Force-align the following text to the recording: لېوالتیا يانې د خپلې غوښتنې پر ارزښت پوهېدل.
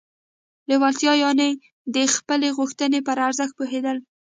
لېوالتیا 0.69 1.13
يانې 1.23 1.49
د 1.95 1.95
خپلې 2.15 2.49
غوښتنې 2.57 2.99
پر 3.07 3.17
ارزښت 3.27 3.53
پوهېدل. 3.57 3.97